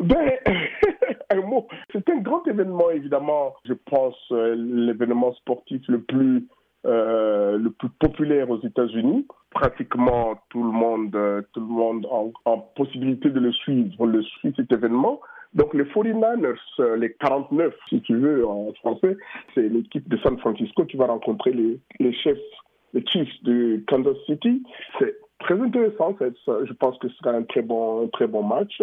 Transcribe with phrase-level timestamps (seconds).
[0.00, 0.32] Ben,
[1.30, 1.66] un mot.
[1.92, 3.54] C'est un grand événement, évidemment.
[3.64, 6.46] Je pense euh, l'événement sportif le plus
[6.86, 9.26] euh, le plus populaire aux États-Unis.
[9.50, 12.06] Pratiquement tout le monde, euh, tout le monde
[12.44, 15.20] en, possibilité de le suivre, le suit cet événement.
[15.54, 19.16] Donc les 49ers, euh, les 49 si tu veux en français,
[19.54, 22.38] c'est l'équipe de San Francisco qui va rencontrer les, les chefs,
[22.94, 24.62] les Chiefs de Kansas City.
[25.00, 26.14] C'est très intéressant.
[26.20, 28.80] Je pense que ce sera un très bon, un très bon match.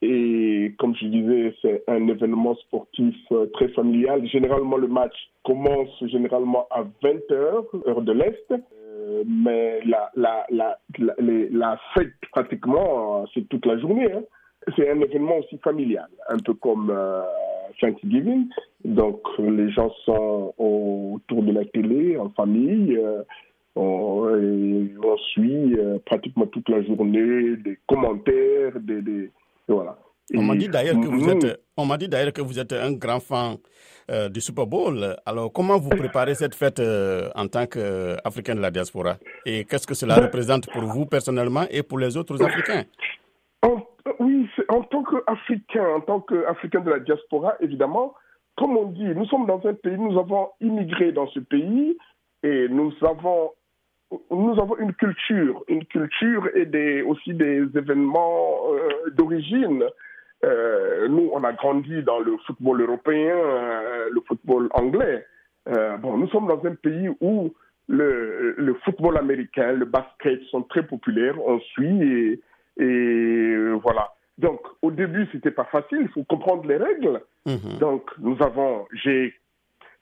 [0.00, 4.24] Et comme je disais, c'est un événement sportif euh, très familial.
[4.28, 8.52] Généralement, le match commence généralement à 20h, heure de l'Est.
[8.52, 14.12] Euh, mais la, fête, pratiquement, c'est toute la journée.
[14.12, 14.22] Hein.
[14.76, 17.22] C'est un événement aussi familial, un peu comme euh,
[17.80, 18.46] Thanksgiving.
[18.84, 23.00] Donc, les gens sont autour de la télé, en famille.
[23.74, 24.28] On,
[25.32, 25.76] suit
[26.06, 29.30] pratiquement toute la journée des commentaires, des
[29.68, 29.98] voilà.
[30.34, 32.92] On m'a dit d'ailleurs que vous êtes, on m'a dit d'ailleurs que vous êtes un
[32.92, 33.56] grand fan
[34.10, 35.16] euh, du Super Bowl.
[35.24, 39.16] Alors, comment vous préparez cette fête euh, en tant qu'Africain de la diaspora?
[39.46, 42.84] Et qu'est-ce que cela représente pour vous personnellement et pour les autres Africains?
[43.62, 43.82] En,
[44.18, 48.14] Oui, en tant qu'Africain, en tant qu'Africain de la diaspora, évidemment,
[48.56, 51.96] comme on dit, nous sommes dans un pays, nous avons immigré dans ce pays
[52.42, 53.52] et nous avons
[54.30, 59.84] nous avons une culture, une culture et des, aussi des événements euh, d'origine.
[60.44, 65.26] Euh, nous, on a grandi dans le football européen, euh, le football anglais.
[66.00, 67.52] Bon, nous sommes dans un pays où
[67.88, 71.34] le, le, football américain, le basket sont très populaires.
[71.46, 72.40] On suit et,
[72.82, 74.14] et voilà.
[74.38, 75.98] Donc, au début, c'était pas facile.
[76.00, 77.20] Il faut comprendre les règles.
[77.46, 77.78] Mm-hmm.
[77.80, 79.34] Donc, nous avons, j'ai,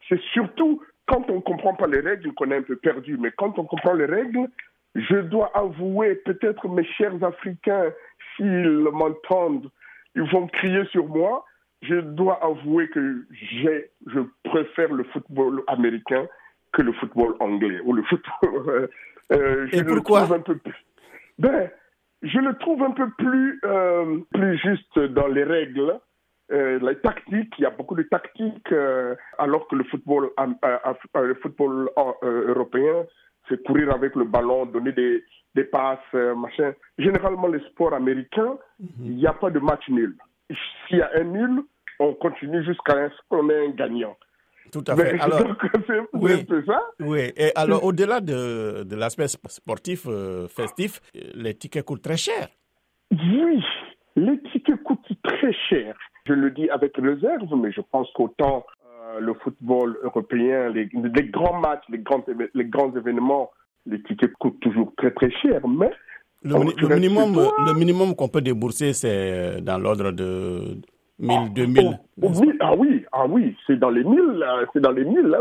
[0.09, 3.17] c'est surtout quand on ne comprend pas les règles, qu'on est un peu perdu.
[3.19, 4.49] Mais quand on comprend les règles,
[4.95, 7.93] je dois avouer, peut-être mes chers Africains,
[8.37, 9.71] s'ils m'entendent,
[10.15, 11.45] ils vont crier sur moi.
[11.83, 16.27] Je dois avouer que j'ai, je préfère le football américain
[16.73, 18.89] que le football anglais ou le football.
[19.33, 20.87] Euh, je Et pourquoi le trouve un peu plus,
[21.41, 21.69] ben,
[22.23, 25.99] je le trouve un peu plus euh, plus juste dans les règles
[26.53, 30.47] euh, les tactiques, il y a beaucoup de tactiques, euh, alors que le football, euh,
[30.65, 31.91] euh le football
[32.23, 33.05] européen,
[33.49, 35.25] c'est courir avec le ballon, donner des,
[35.55, 36.73] des passes, machin.
[36.99, 38.89] Généralement, les sports américains, mhm.
[39.01, 40.17] il n'y a pas de match nul.
[40.87, 41.63] S'il y a un nul,
[41.99, 44.17] on continue jusqu'à ce qu'on ait un gagnant.
[44.73, 45.19] Tout à fait.
[45.21, 45.41] Alors,
[45.87, 46.81] c'est oui, ça.
[47.01, 47.33] Oui.
[47.37, 50.09] Et alors, au-delà de, de l'aspect sportif,
[50.49, 51.01] festif,
[51.35, 52.49] les tickets coûtent très cher.
[53.13, 53.65] Oui,
[54.17, 55.97] les tickets coûtent très cher.
[56.27, 61.25] Je le dis avec réserve, mais je pense qu'autant euh, le football européen, les, les,
[61.25, 63.51] grands matchs, les grands, les grands événements,
[63.87, 65.61] les tickets coûtent toujours très très cher.
[65.69, 65.91] Mais
[66.43, 70.79] le, le minimum, le minimum qu'on peut débourser, c'est dans l'ordre de
[71.19, 71.99] 1000, 2000.
[72.23, 75.37] Oh, oui, ah oui, ah oui, c'est dans les 1000, c'est dans les 1000,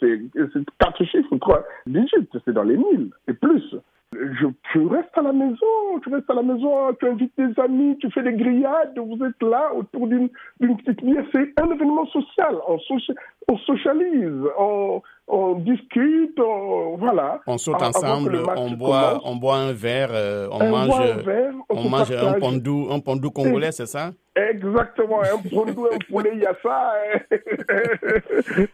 [0.00, 3.74] c'est quatre chiffres, trois digits, c'est dans les 1000 et plus
[4.12, 7.96] je, tu restes à la maison, tu restes à la maison, tu invites des amis,
[8.00, 10.28] tu fais des grillades, vous êtes là autour d'une
[10.58, 11.24] petite bière.
[11.32, 12.56] C'est un événement social.
[12.66, 12.78] On,
[13.48, 17.40] on socialise, on, on discute, on, voilà.
[17.46, 21.88] On saute ensemble, on boit, on boit un verre, euh, on, mange, un, verre, on,
[21.88, 23.00] mange un pondou, un
[23.30, 24.10] congolais, c'est ça?
[24.34, 26.94] Exactement, un pondou, un poulet, il y a ça.
[26.96, 27.20] Hein.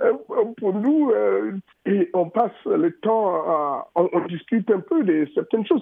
[0.00, 1.52] un, un pondou, euh,
[1.86, 5.80] et on passe le temps à, on, on, discute un peu de certaines choses.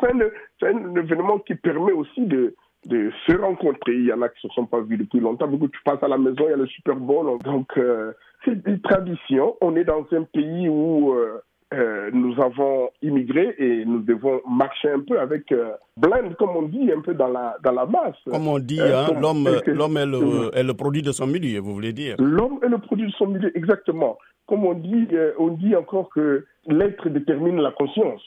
[0.61, 2.55] C'est un, un, événement qui permet aussi de,
[2.87, 3.95] de se rencontrer.
[3.95, 5.49] Il y en a qui ne se sont pas vus depuis longtemps.
[5.49, 7.39] Beaucoup, tu passes à la maison, il y a le Super Bowl.
[7.43, 8.13] Donc, euh,
[8.45, 9.57] c'est une tradition.
[9.63, 11.41] On est dans un pays où euh,
[11.73, 15.55] euh, nous avons immigré et nous devons marcher un peu avec
[15.97, 18.17] blend, comme on dit, un peu dans la, dans la masse.
[18.31, 21.73] Comme on dit, hein, l'homme, l'homme est, le, est le produit de son milieu, vous
[21.73, 24.19] voulez dire L'homme est le produit de son milieu, exactement.
[24.47, 28.23] Comme on dit, on dit encore que l'être détermine la conscience.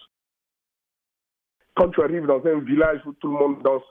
[1.76, 3.84] Quand tu arrives dans un village où tout le monde danse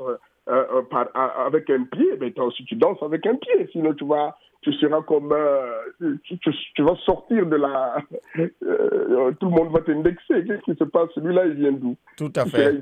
[0.49, 4.05] euh, par, avec un pied, mais toi aussi tu danses avec un pied, sinon tu
[4.05, 7.99] vas tu seras comme euh, tu, tu, tu, vas sortir de la
[8.39, 10.45] euh, tout le monde va t'indexer.
[10.45, 11.09] Qu'est-ce qui se passe?
[11.15, 11.95] Celui-là il vient d'où?
[12.17, 12.75] Tout à fait.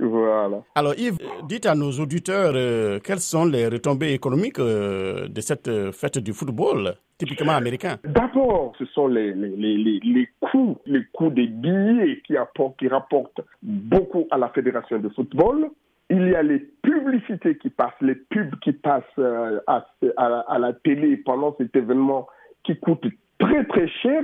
[0.00, 0.62] voilà.
[0.74, 5.70] Alors Yves dites à nos auditeurs euh, quelles sont les retombées économiques euh, de cette
[5.92, 7.98] fête du football typiquement américain?
[8.02, 12.88] D'abord ce sont les les, les, les coûts les coûts des billets qui apportent qui
[12.88, 15.70] rapportent beaucoup à la fédération de football
[16.10, 21.16] il y a les publicités qui passent, les pubs qui passent euh, à, la télé
[21.18, 22.26] pendant cet événement
[22.64, 23.06] qui coûtent
[23.38, 24.22] très très cher.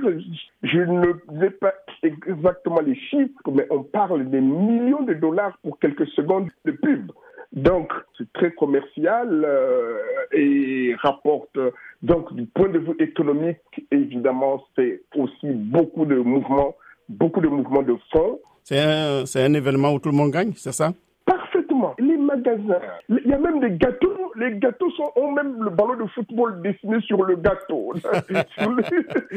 [0.63, 5.79] Je ne sais pas exactement les chiffres, mais on parle des millions de dollars pour
[5.79, 7.13] quelques secondes de pub.
[7.53, 9.99] Donc, c'est très commercial euh,
[10.33, 11.57] et rapporte,
[12.03, 13.59] donc du point de vue économique,
[13.93, 16.75] évidemment, c'est aussi beaucoup de mouvements,
[17.09, 18.41] beaucoup de mouvements de fonds.
[18.65, 20.95] C'est un événement où tout le monde gagne, c'est ça?
[23.09, 24.33] Il y a même des gâteaux.
[24.37, 27.93] Les gâteaux sont, ont même le ballon de football dessiné sur le gâteau.